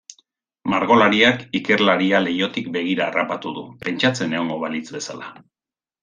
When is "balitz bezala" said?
4.65-5.29